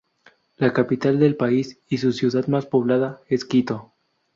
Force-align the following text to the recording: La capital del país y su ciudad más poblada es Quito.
La 0.57 0.73
capital 0.73 1.19
del 1.19 1.35
país 1.37 1.79
y 1.87 1.99
su 1.99 2.11
ciudad 2.11 2.47
más 2.47 2.65
poblada 2.65 3.21
es 3.27 3.45
Quito. 3.45 3.93